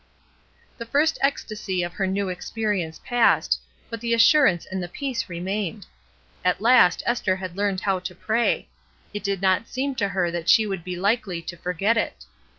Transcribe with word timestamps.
The 0.79 0.85
first 0.87 1.19
ecstasy 1.21 1.83
of 1.83 1.93
her 1.93 2.07
new 2.07 2.27
experience 2.27 2.99
passed, 3.05 3.59
but 3.87 4.01
the 4.01 4.15
assurance 4.15 4.65
and 4.65 4.81
the 4.81 4.87
peace 4.89 5.29
remained. 5.29 5.85
At 6.43 6.59
last 6.59 7.03
Esther 7.05 7.35
had 7.35 7.55
learned 7.55 7.81
how 7.81 7.99
to 7.99 8.15
pray; 8.15 8.67
it 9.13 9.23
did 9.23 9.43
not 9.43 9.67
seem 9.67 9.93
to 10.01 10.07
her 10.09 10.31
that 10.31 10.49
she 10.49 10.65
would 10.65 10.83
be 10.83 10.95
likely 10.95 11.39
to 11.43 11.55
forget 11.55 11.97
it. 11.97 12.25